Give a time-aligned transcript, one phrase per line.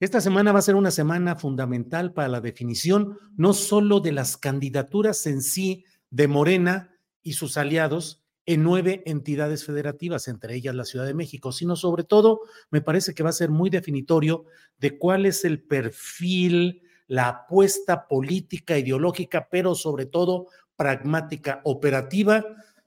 [0.00, 4.36] Esta semana va a ser una semana fundamental para la definición no solo de las
[4.36, 10.84] candidaturas en sí de Morena y sus aliados en nueve entidades federativas, entre ellas la
[10.84, 14.44] Ciudad de México, sino sobre todo me parece que va a ser muy definitorio
[14.78, 22.44] de cuál es el perfil, la apuesta política, ideológica, pero sobre todo pragmática, operativa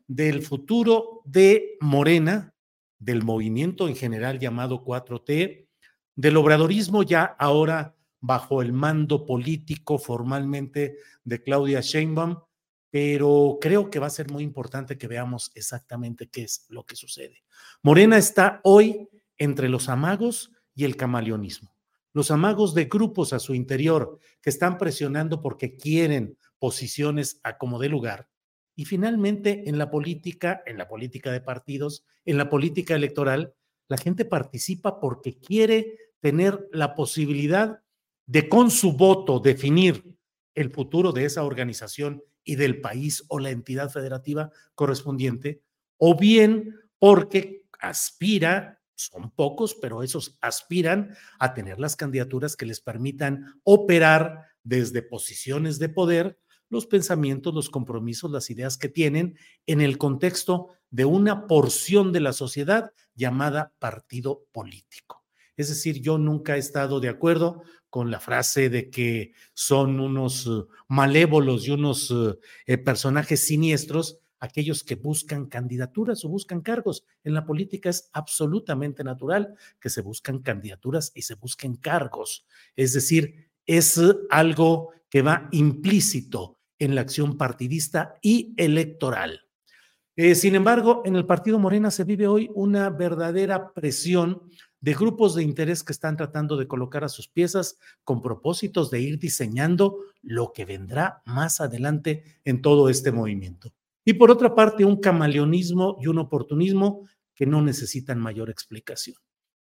[0.07, 2.55] del futuro de Morena,
[2.99, 5.67] del movimiento en general llamado 4T,
[6.15, 12.37] del obradorismo ya ahora bajo el mando político formalmente de Claudia Sheinbaum,
[12.91, 16.95] pero creo que va a ser muy importante que veamos exactamente qué es lo que
[16.95, 17.43] sucede.
[17.81, 21.75] Morena está hoy entre los amagos y el camaleonismo.
[22.13, 27.79] Los amagos de grupos a su interior que están presionando porque quieren posiciones a como
[27.79, 28.27] de lugar.
[28.75, 33.53] Y finalmente en la política, en la política de partidos, en la política electoral,
[33.91, 37.83] la gente participa porque quiere tener la posibilidad
[38.25, 40.15] de con su voto definir
[40.55, 45.61] el futuro de esa organización y del país o la entidad federativa correspondiente,
[45.97, 52.79] o bien porque aspira, son pocos, pero esos aspiran a tener las candidaturas que les
[52.79, 59.35] permitan operar desde posiciones de poder los pensamientos, los compromisos, las ideas que tienen
[59.65, 65.23] en el contexto de una porción de la sociedad llamada partido político.
[65.57, 70.47] Es decir, yo nunca he estado de acuerdo con la frase de que son unos
[70.47, 77.05] uh, malévolos y unos uh, eh, personajes siniestros aquellos que buscan candidaturas o buscan cargos.
[77.23, 82.45] En la política es absolutamente natural que se buscan candidaturas y se busquen cargos.
[82.75, 89.41] Es decir, es algo que va implícito en la acción partidista y electoral.
[90.15, 94.41] Eh, sin embargo, en el partido Morena se vive hoy una verdadera presión
[94.81, 98.99] de grupos de interés que están tratando de colocar a sus piezas con propósitos de
[98.99, 103.71] ir diseñando lo que vendrá más adelante en todo este movimiento.
[104.03, 109.17] Y por otra parte, un camaleonismo y un oportunismo que no necesitan mayor explicación.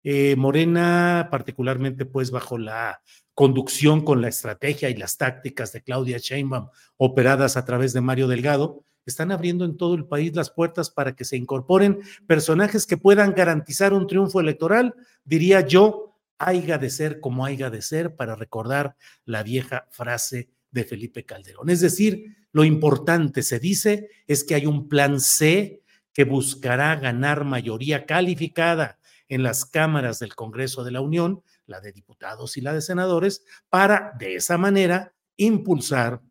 [0.04, 3.02] Eh, Morena, particularmente pues bajo la
[3.34, 8.28] conducción con la estrategia y las tácticas de Claudia Sheinbaum operadas a través de Mario
[8.28, 12.98] Delgado, están abriendo en todo el país las puertas para que se incorporen personajes que
[12.98, 18.36] puedan garantizar un triunfo electoral, diría yo, haiga de ser como haiga de ser, para
[18.36, 18.96] recordar
[19.26, 21.70] la vieja frase de Felipe Calderón.
[21.70, 25.82] Es decir, lo importante, se dice, es que hay un plan C
[26.14, 31.92] que buscará ganar mayoría calificada en las cámaras del Congreso de la Unión la de
[31.92, 36.22] diputados y la de senadores, para de esa manera impulsar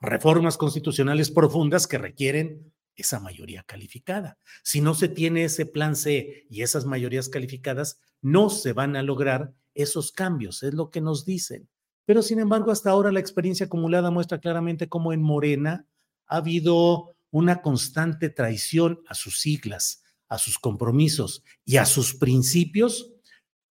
[0.00, 4.38] reformas constitucionales profundas que requieren esa mayoría calificada.
[4.62, 9.02] Si no se tiene ese plan C y esas mayorías calificadas, no se van a
[9.02, 11.68] lograr esos cambios, es lo que nos dicen.
[12.04, 15.86] Pero sin embargo, hasta ahora la experiencia acumulada muestra claramente cómo en Morena
[16.26, 23.12] ha habido una constante traición a sus siglas, a sus compromisos y a sus principios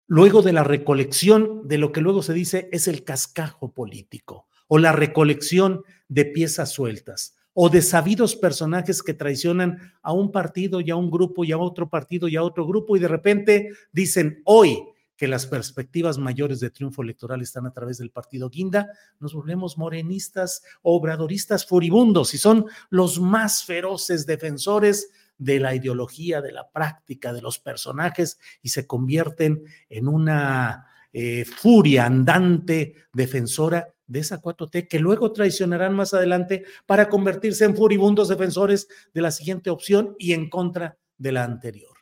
[0.06, 4.78] luego de la recolección de lo que luego se dice es el cascajo político o
[4.78, 10.90] la recolección de piezas sueltas o de sabidos personajes que traicionan a un partido y
[10.90, 14.42] a un grupo y a otro partido y a otro grupo y de repente dicen
[14.44, 14.78] hoy
[15.16, 18.88] que las perspectivas mayores de triunfo electoral están a través del partido Guinda,
[19.20, 26.52] nos volvemos morenistas, obradoristas furibundos y son los más feroces defensores de la ideología, de
[26.52, 34.20] la práctica, de los personajes y se convierten en una eh, furia andante defensora de
[34.20, 39.70] esa 4T que luego traicionarán más adelante para convertirse en furibundos defensores de la siguiente
[39.70, 41.96] opción y en contra de la anterior.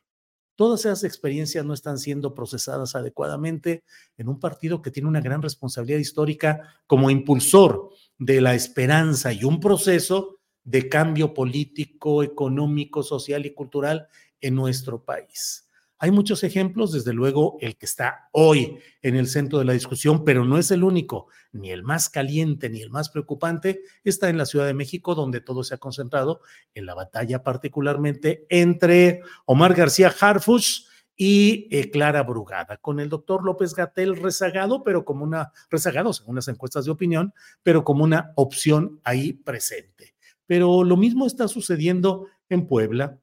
[0.56, 3.84] Todas esas experiencias no están siendo procesadas adecuadamente
[4.18, 9.44] en un partido que tiene una gran responsabilidad histórica como impulsor de la esperanza y
[9.44, 14.08] un proceso de cambio político, económico, social y cultural
[14.40, 15.69] en nuestro país.
[16.02, 20.24] Hay muchos ejemplos, desde luego el que está hoy en el centro de la discusión,
[20.24, 24.38] pero no es el único, ni el más caliente, ni el más preocupante, está en
[24.38, 26.40] la Ciudad de México, donde todo se ha concentrado
[26.72, 30.86] en la batalla particularmente entre Omar García Harfuch
[31.16, 36.36] y eh, Clara Brugada, con el doctor López Gatel rezagado, pero como una, rezagado según
[36.36, 40.14] las encuestas de opinión, pero como una opción ahí presente.
[40.46, 43.20] Pero lo mismo está sucediendo en Puebla,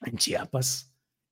[0.00, 0.87] en Chiapas,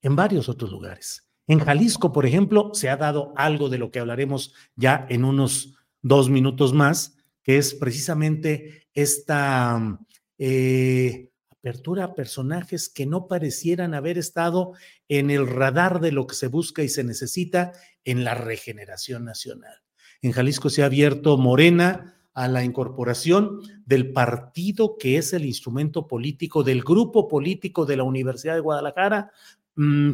[0.07, 1.27] en varios otros lugares.
[1.49, 5.75] En Jalisco, por ejemplo, se ha dado algo de lo que hablaremos ya en unos
[6.01, 9.99] dos minutos más, que es precisamente esta
[10.39, 14.75] eh, apertura a personajes que no parecieran haber estado
[15.09, 17.73] en el radar de lo que se busca y se necesita
[18.05, 19.75] en la regeneración nacional.
[20.23, 26.07] En Jalisco se ha abierto Morena a la incorporación del partido que es el instrumento
[26.07, 29.33] político del grupo político de la Universidad de Guadalajara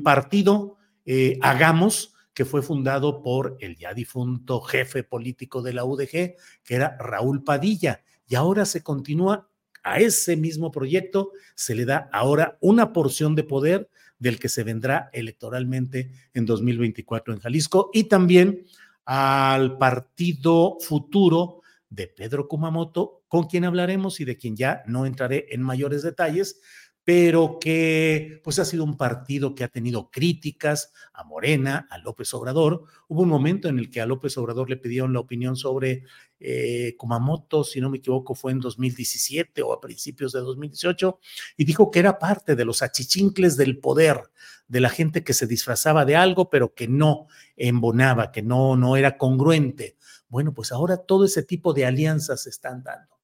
[0.03, 6.37] partido, eh, Hagamos, que fue fundado por el ya difunto jefe político de la UDG,
[6.65, 8.03] que era Raúl Padilla.
[8.27, 9.49] Y ahora se continúa
[9.83, 14.63] a ese mismo proyecto, se le da ahora una porción de poder del que se
[14.63, 18.65] vendrá electoralmente en 2024 en Jalisco y también
[19.05, 21.61] al partido futuro
[21.91, 26.61] de Pedro Kumamoto, con quien hablaremos y de quien ya no entraré en mayores detalles,
[27.05, 32.33] pero que pues ha sido un partido que ha tenido críticas a Morena, a López
[32.33, 32.85] Obrador.
[33.09, 36.05] Hubo un momento en el que a López Obrador le pidieron la opinión sobre
[36.39, 41.19] eh, Kumamoto, si no me equivoco, fue en 2017 o a principios de 2018,
[41.57, 44.23] y dijo que era parte de los achichincles del poder,
[44.69, 47.27] de la gente que se disfrazaba de algo, pero que no
[47.57, 49.97] embonaba, que no, no era congruente.
[50.29, 53.19] Bueno, pues ahora todo ese tipo de alianzas se están dando.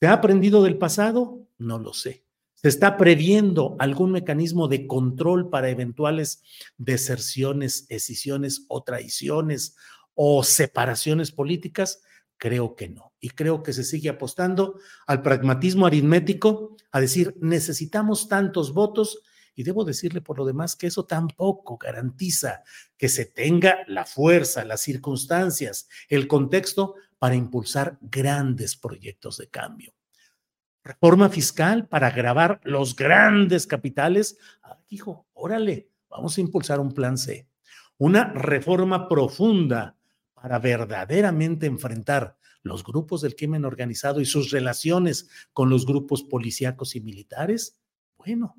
[0.00, 1.46] ¿Se ha aprendido del pasado?
[1.58, 2.23] No lo sé
[2.64, 6.42] ¿Se está previendo algún mecanismo de control para eventuales
[6.78, 9.76] deserciones, escisiones o traiciones
[10.14, 12.00] o separaciones políticas?
[12.38, 13.12] Creo que no.
[13.20, 19.20] Y creo que se sigue apostando al pragmatismo aritmético, a decir, necesitamos tantos votos.
[19.54, 22.62] Y debo decirle por lo demás que eso tampoco garantiza
[22.96, 29.93] que se tenga la fuerza, las circunstancias, el contexto para impulsar grandes proyectos de cambio
[30.84, 34.36] reforma fiscal para grabar los grandes capitales.
[34.62, 37.48] Ah, hijo, órale, vamos a impulsar un plan C.
[37.96, 39.96] Una reforma profunda
[40.34, 46.96] para verdaderamente enfrentar los grupos del crimen organizado y sus relaciones con los grupos policíacos
[46.96, 47.78] y militares.
[48.18, 48.56] Bueno,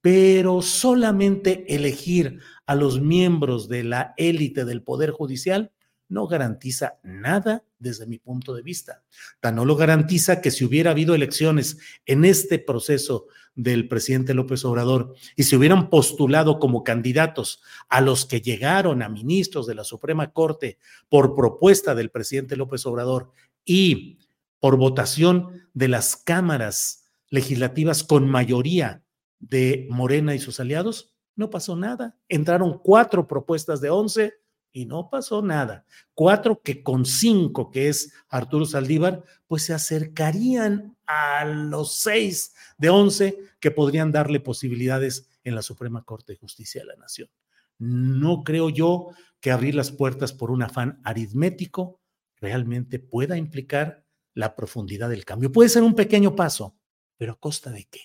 [0.00, 5.72] pero solamente elegir a los miembros de la élite del Poder Judicial
[6.08, 9.02] no garantiza nada desde mi punto de vista.
[9.40, 14.64] Tan no lo garantiza que si hubiera habido elecciones en este proceso del presidente López
[14.64, 19.84] Obrador y se hubieran postulado como candidatos a los que llegaron a ministros de la
[19.84, 23.32] Suprema Corte por propuesta del presidente López Obrador
[23.64, 24.18] y
[24.60, 29.02] por votación de las cámaras legislativas con mayoría
[29.38, 32.16] de Morena y sus aliados, no pasó nada.
[32.28, 34.34] Entraron cuatro propuestas de once
[34.76, 35.86] y no pasó nada.
[36.12, 42.90] Cuatro que con cinco, que es Arturo Saldívar, pues se acercarían a los seis de
[42.90, 47.30] once que podrían darle posibilidades en la Suprema Corte de Justicia de la Nación.
[47.78, 49.08] No creo yo
[49.40, 52.02] que abrir las puertas por un afán aritmético
[52.36, 54.04] realmente pueda implicar
[54.34, 55.50] la profundidad del cambio.
[55.50, 56.76] Puede ser un pequeño paso,
[57.16, 58.00] pero a costa de qué?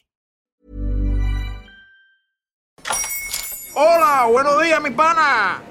[3.76, 5.71] Hola, buenos días, mi pana.